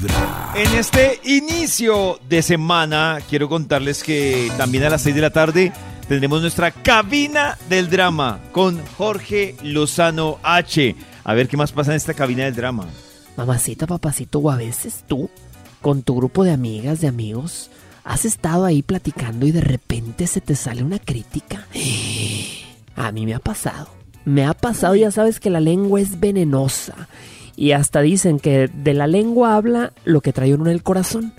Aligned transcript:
Vibra. 0.00 0.52
En 0.54 0.74
este 0.78 1.20
inicio 1.24 2.18
de 2.28 2.42
semana, 2.42 3.18
quiero 3.28 3.48
contarles 3.48 4.02
que 4.02 4.50
también 4.56 4.84
a 4.84 4.90
las 4.90 5.02
6 5.02 5.14
de 5.14 5.20
la 5.20 5.30
tarde 5.30 5.72
tendremos 6.08 6.40
nuestra 6.40 6.70
cabina 6.70 7.56
del 7.68 7.88
drama 7.88 8.40
con 8.52 8.84
Jorge 8.96 9.56
Lozano 9.62 10.38
H. 10.42 10.96
A 11.24 11.34
ver 11.34 11.48
qué 11.48 11.56
más 11.56 11.72
pasa 11.72 11.92
en 11.92 11.96
esta 11.96 12.14
cabina 12.14 12.44
del 12.44 12.56
drama. 12.56 12.86
Mamacita, 13.36 13.86
papacito, 13.86 14.38
o 14.40 14.50
a 14.50 14.56
veces 14.56 15.04
tú, 15.06 15.30
con 15.80 16.02
tu 16.02 16.16
grupo 16.16 16.44
de 16.44 16.52
amigas, 16.52 17.00
de 17.00 17.08
amigos, 17.08 17.70
has 18.04 18.24
estado 18.24 18.64
ahí 18.64 18.82
platicando 18.82 19.46
y 19.46 19.52
de 19.52 19.60
repente 19.60 20.26
se 20.26 20.40
te 20.40 20.56
sale 20.56 20.82
una 20.82 20.98
crítica. 20.98 21.66
A 22.96 23.12
mí 23.12 23.24
me 23.24 23.34
ha 23.34 23.38
pasado. 23.38 23.99
Me 24.24 24.44
ha 24.44 24.54
pasado, 24.54 24.94
ya 24.94 25.10
sabes 25.10 25.40
que 25.40 25.50
la 25.50 25.60
lengua 25.60 26.00
es 26.00 26.20
venenosa. 26.20 27.08
Y 27.56 27.72
hasta 27.72 28.00
dicen 28.00 28.38
que 28.38 28.68
de 28.68 28.94
la 28.94 29.06
lengua 29.06 29.56
habla 29.56 29.92
lo 30.04 30.20
que 30.20 30.32
trae 30.32 30.54
uno 30.54 30.66
en 30.66 30.72
el 30.72 30.82
corazón. 30.82 31.32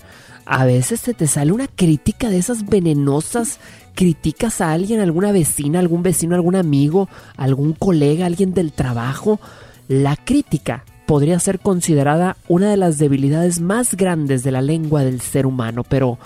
A 0.44 0.64
veces 0.64 1.00
se 1.00 1.14
te 1.14 1.26
sale 1.26 1.52
una 1.52 1.68
crítica 1.68 2.28
de 2.28 2.38
esas 2.38 2.66
venenosas. 2.66 3.58
Criticas 3.94 4.60
a 4.60 4.72
alguien, 4.72 5.00
alguna 5.00 5.32
vecina, 5.32 5.78
algún 5.78 6.02
vecino, 6.02 6.34
algún 6.34 6.56
amigo, 6.56 7.08
algún 7.36 7.72
colega, 7.72 8.26
alguien 8.26 8.54
del 8.54 8.72
trabajo. 8.72 9.40
La 9.88 10.16
crítica 10.16 10.84
podría 11.06 11.38
ser 11.38 11.60
considerada 11.60 12.36
una 12.48 12.70
de 12.70 12.76
las 12.76 12.98
debilidades 12.98 13.60
más 13.60 13.96
grandes 13.96 14.42
de 14.42 14.52
la 14.52 14.62
lengua 14.62 15.04
del 15.04 15.20
ser 15.20 15.46
humano, 15.46 15.84
pero 15.84 16.18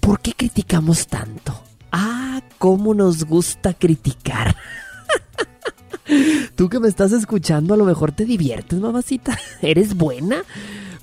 ¿por 0.00 0.20
qué 0.20 0.32
criticamos 0.32 1.06
tanto? 1.06 1.62
Ah, 1.92 2.40
cómo 2.58 2.94
nos 2.94 3.24
gusta 3.24 3.74
criticar. 3.74 4.56
Tú 6.54 6.68
que 6.68 6.80
me 6.80 6.88
estás 6.88 7.12
escuchando 7.12 7.74
a 7.74 7.76
lo 7.76 7.84
mejor 7.84 8.12
te 8.12 8.24
diviertes, 8.24 8.80
mamacita. 8.80 9.38
¿Eres 9.62 9.94
buena? 9.94 10.44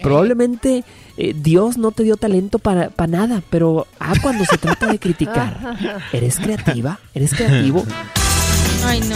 Probablemente 0.01 0.83
eh, 1.15 1.33
Dios 1.35 1.77
no 1.77 1.91
te 1.91 2.03
dio 2.03 2.17
talento 2.17 2.59
para, 2.59 2.89
para 2.89 3.07
nada, 3.11 3.43
pero 3.49 3.87
ah, 3.99 4.13
cuando 4.21 4.43
se 4.45 4.57
trata 4.57 4.87
de 4.87 4.99
criticar, 4.99 5.77
¿eres 6.11 6.37
creativa? 6.37 6.99
¿Eres 7.13 7.33
creativo? 7.33 7.85
Ay, 8.85 8.99
no. 9.01 9.15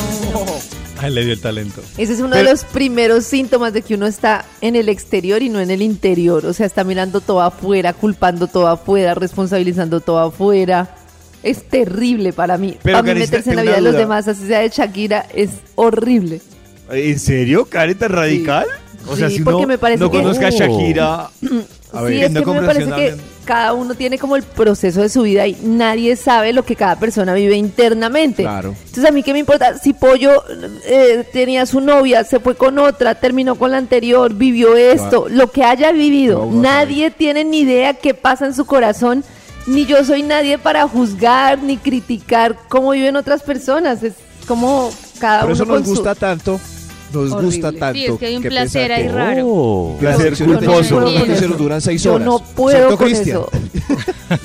Ay, 1.00 1.12
le 1.12 1.26
dio 1.26 1.34
el 1.34 1.42
talento. 1.42 1.82
Ese 1.98 2.14
es 2.14 2.20
uno 2.22 2.36
de 2.36 2.44
los 2.44 2.64
primeros 2.64 3.26
síntomas 3.26 3.74
de 3.74 3.82
que 3.82 3.96
uno 3.96 4.08
está 4.08 4.46
en 4.62 4.76
el 4.76 4.88
exterior 4.90 5.42
y 5.44 5.50
no 5.50 5.60
en 5.60 5.70
el 5.70 5.82
interior. 5.82 6.46
O 6.46 6.54
sea, 6.54 6.66
está 6.66 6.84
mirando 6.84 7.20
todo 7.22 7.42
afuera, 7.42 7.94
culpando 7.94 8.48
todo 8.48 8.68
afuera, 8.68 9.14
responsabilizando 9.14 10.00
todo 10.00 10.20
afuera. 10.20 10.96
Es 11.44 11.64
terrible 11.64 12.34
para 12.34 12.58
mí. 12.58 12.78
Pero, 12.84 13.04
mí 13.04 13.14
meterse 13.14 13.52
en 13.52 13.56
la 13.58 13.62
vida 13.62 13.76
de 13.76 13.82
los 13.82 13.96
demás, 13.96 14.28
así 14.28 14.48
sea 14.48 14.60
de 14.60 14.70
Shakira, 14.70 15.26
es 15.34 15.50
horrible. 15.76 16.42
¿En 16.90 17.20
serio, 17.20 17.66
Karen, 17.66 17.98
tan 17.98 18.12
radical? 18.12 18.66
O 19.10 19.16
sea, 19.16 19.30
Sí, 19.30 19.38
si 19.38 19.44
porque 19.44 19.58
uno 19.60 19.68
me 19.68 19.78
parece 19.78 20.00
no 20.04 20.12
que- 20.12 20.18
conozca 20.18 20.48
a 20.48 20.50
Oh. 20.50 20.52
Shakira, 20.52 21.30
a 21.94 22.02
ver, 22.02 22.14
sí, 22.14 22.22
es 22.24 22.32
no 22.32 22.44
que 22.44 22.52
me 22.60 22.62
parece 22.66 22.92
que 22.92 23.16
cada 23.46 23.74
uno 23.74 23.96
tiene 23.96 24.18
como 24.18 24.36
el 24.36 24.44
proceso 24.44 25.02
de 25.02 25.08
su 25.08 25.22
vida 25.22 25.48
y 25.48 25.56
nadie 25.64 26.18
sabe 26.18 26.52
lo 26.52 26.64
que 26.66 26.76
cada 26.76 27.00
persona 27.00 27.34
vive 27.34 27.56
internamente. 27.56 28.44
Claro. 28.44 28.76
Entonces, 28.78 29.06
a 29.06 29.12
mí 29.12 29.24
qué 29.24 29.32
me 29.32 29.40
importa 29.40 29.78
si 29.78 29.94
Pollo 29.94 30.44
eh, 30.86 31.24
tenía 31.32 31.66
su 31.66 31.80
novia, 31.80 32.26
se 32.26 32.42
fue 32.42 32.56
con 32.56 32.78
otra, 32.80 33.16
terminó 33.16 33.56
con 33.56 33.72
la 33.72 33.78
anterior, 33.78 34.34
vivió 34.34 34.76
esto, 34.76 35.28
lo 35.30 35.50
que 35.52 35.64
haya 35.64 35.94
vivido. 35.94 36.46
No 36.52 36.62
nadie 36.62 37.10
tiene 37.12 37.46
ni 37.46 37.60
idea 37.62 37.94
qué 37.94 38.14
pasa 38.14 38.46
en 38.46 38.54
su 38.54 38.66
corazón, 38.66 39.24
ni 39.68 39.86
yo 39.86 40.04
soy 40.04 40.24
nadie 40.24 40.58
para 40.58 40.88
juzgar 40.88 41.62
ni 41.62 41.78
criticar 41.78 42.58
cómo 42.70 42.92
viven 42.92 43.16
otras 43.16 43.44
personas. 43.44 44.02
Es 44.04 44.14
como 44.48 44.90
cada 45.20 45.42
Por 45.42 45.48
uno 45.52 45.56
eso 45.56 45.66
con 45.66 45.76
nos 45.80 45.84
su- 45.84 45.90
gusta 45.96 46.16
tanto. 46.16 46.60
Nos 47.14 47.32
Horrible. 47.32 47.46
gusta 47.46 47.72
tanto. 47.72 47.94
Sí, 48.00 48.06
es 48.06 48.18
que 48.20 48.26
hay 48.26 48.36
un 48.38 48.44
que 48.44 48.50
placer 48.50 48.92
ahí 48.92 49.08
raro. 49.08 49.44
Oh, 49.48 49.98
Placer 50.00 50.36
culposo. 50.38 50.46
Yo 50.46 51.00
no 51.00 51.06
puedo 51.06 51.36
se 51.36 51.42
con 51.42 51.50
nos 51.50 51.58
duran 51.58 51.82
seis 51.82 52.04
Yo 52.04 52.14
horas. 52.16 52.26
no 52.26 52.40
puedo 52.40 52.78
Santo 52.80 52.98
con 52.98 53.08
Cristian. 53.08 53.38
eso. 53.38 53.50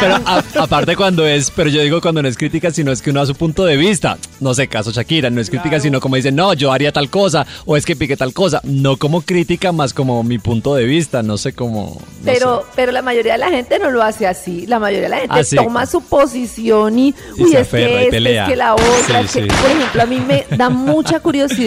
Pero 0.00 0.14
a- 0.24 0.42
aparte 0.60 0.96
cuando 0.96 1.26
es, 1.26 1.50
pero 1.50 1.68
yo 1.68 1.82
digo 1.82 2.00
cuando 2.00 2.22
no 2.22 2.28
es 2.28 2.36
crítica, 2.38 2.70
sino 2.70 2.90
es 2.90 3.02
que 3.02 3.10
uno 3.10 3.20
da 3.20 3.26
su 3.26 3.34
punto 3.34 3.64
de 3.66 3.76
vista. 3.76 4.16
No 4.40 4.54
sé, 4.54 4.66
caso 4.68 4.90
Shakira, 4.92 5.28
no 5.30 5.40
es 5.42 5.50
crítica, 5.50 5.78
sino 5.80 6.00
como 6.00 6.16
dicen, 6.16 6.34
no, 6.36 6.54
yo 6.54 6.72
haría 6.72 6.90
tal 6.92 7.10
cosa, 7.10 7.46
o 7.66 7.76
es 7.76 7.84
que 7.84 7.96
pique 7.96 8.16
tal 8.16 8.32
cosa. 8.32 8.60
No 8.64 8.96
como 8.96 9.20
crítica, 9.22 9.72
más 9.72 9.92
como 9.92 10.22
mi 10.22 10.38
punto 10.38 10.74
de 10.74 10.84
vista, 10.84 11.22
no 11.22 11.36
sé 11.36 11.52
cómo. 11.52 11.98
no 12.00 12.06
Pero, 12.24 12.60
sé. 12.60 12.66
pero 12.76 12.92
la 12.92 13.02
mayoría 13.02 13.32
de 13.32 13.38
la 13.38 13.50
gente 13.50 13.78
no 13.78 13.90
lo 13.90 14.02
hace 14.02 14.26
así. 14.26 14.66
La 14.66 14.78
mayoría 14.78 15.04
de 15.04 15.08
la 15.10 15.18
gente 15.18 15.56
Ah, 15.58 15.62
toma 15.64 15.84
su 15.86 16.00
posición 16.02 16.98
y, 16.98 17.14
Y 17.36 17.42
uy, 17.42 17.50
se 17.50 17.60
es 17.60 17.66
aferra 17.68 17.82
y 17.84 17.92
que 17.92 17.98
este, 18.04 18.10
pelea. 18.10 18.44
es 18.44 18.50
que 18.50 18.56
la 18.56 18.74
otra. 18.74 18.86
Sí, 19.06 19.12
es 19.12 19.32
que- 19.32 19.42
sí. 19.42 19.48
Por 19.48 19.70
ejemplo, 19.70 20.02
a 20.02 20.06
mí 20.06 20.20
me 20.26 20.46
da 20.56 20.68
mucha 20.70 21.20
curiosidad. 21.20 21.57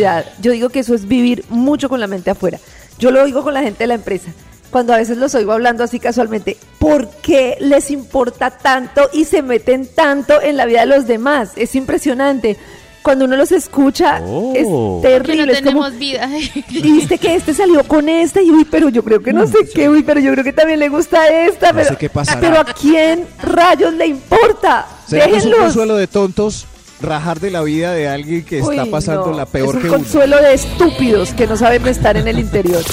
Yo 0.42 0.52
digo 0.52 0.70
que 0.70 0.80
eso 0.80 0.94
es 0.96 1.08
vivir 1.08 1.44
mucho 1.50 1.90
con 1.90 2.00
la 2.00 2.08
mente 2.08 2.32
afuera. 2.32 2.60
Yo 3.00 3.12
lo 3.12 3.22
oigo 3.24 3.44
con 3.44 3.54
la 3.54 3.62
gente 3.62 3.80
de 3.84 3.88
la 3.88 3.96
empresa. 3.96 4.32
Cuando 4.70 4.94
a 4.94 4.98
veces 4.98 5.18
los 5.18 5.36
oigo 5.36 5.52
hablando 5.52 5.84
así 5.84 6.00
casualmente, 6.00 6.56
¿por 6.80 7.10
qué 7.10 7.58
les 7.60 7.92
importa 7.92 8.52
tanto 8.52 9.10
y 9.12 9.26
se 9.26 9.42
meten 9.42 9.86
tanto 9.94 10.42
en 10.42 10.56
la 10.56 10.66
vida 10.66 10.82
de 10.82 10.86
los 10.86 11.08
demás? 11.08 11.52
Es 11.58 11.76
impresionante. 11.76 12.58
Cuando 13.04 13.26
uno 13.26 13.36
los 13.36 13.52
escucha, 13.52 14.22
Oh. 14.24 14.54
es 14.56 14.68
Que 15.02 15.10
terrible. 15.10 15.46
no 15.48 15.52
es 15.54 15.62
como, 15.76 15.90
vida. 15.92 16.30
viste 16.70 17.18
que 17.18 17.34
este 17.36 17.54
salió 17.54 17.84
con 17.84 18.08
esta 18.08 18.42
y 18.42 18.52
uy, 18.52 18.64
pero 18.64 18.90
yo 18.90 19.04
creo 19.04 19.22
que 19.22 19.34
no 19.34 19.46
sé 19.48 19.68
qué, 19.74 19.90
uy, 19.90 20.04
pero 20.04 20.20
yo 20.22 20.32
creo 20.34 20.44
que 20.44 20.54
también 20.54 20.80
le 20.80 20.88
gusta 20.88 21.28
esta, 21.28 21.70
No 21.72 21.78
pero, 21.80 21.90
sé 21.90 21.96
qué 21.98 22.10
pasará. 22.10 22.40
pero 22.40 22.60
a 22.60 22.66
quién 22.66 23.26
rayos 23.42 23.94
le 23.96 24.06
importa. 24.06 24.86
¿Será 25.08 25.26
que 25.26 25.32
es 25.38 25.44
un 25.46 25.50
Déjenlos. 25.50 25.60
consuelo 25.74 25.96
de 25.98 26.08
tontos 26.08 26.68
rajar 27.02 27.40
de 27.40 27.52
la 27.52 27.62
vida 27.62 27.92
de 27.94 28.08
alguien 28.08 28.44
que 28.44 28.62
Uy, 28.62 28.76
está 28.78 28.90
pasando 28.90 29.28
no, 29.28 29.38
la 29.38 29.46
peor 29.46 29.76
es 29.76 29.82
que 29.82 29.88
un 29.88 29.94
uno? 29.94 29.98
consuelo 30.04 30.38
de 30.42 30.54
estúpidos 30.54 31.34
que 31.34 31.48
no 31.48 31.58
saben 31.58 31.88
estar 31.88 32.16
en 32.18 32.28
el 32.28 32.40
interior. 32.40 32.84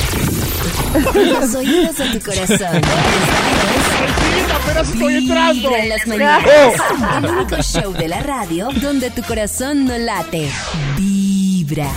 Los 1.15 1.55
oídos 1.55 1.97
de 1.97 2.19
tu 2.19 2.25
corazón. 2.25 2.81
apenas 4.63 4.89
estoy 4.93 5.15
entrando. 5.17 5.61
Vibra 5.69 5.79
en 5.83 5.89
las 5.89 6.07
mañanas. 6.07 6.51
El 7.23 7.31
único 7.31 7.63
show 7.63 7.93
de 7.93 8.09
la 8.09 8.21
radio 8.21 8.69
donde 8.81 9.11
tu 9.11 9.23
corazón 9.23 9.85
no 9.85 9.99
late. 9.99 10.51
Vibra. 10.97 11.91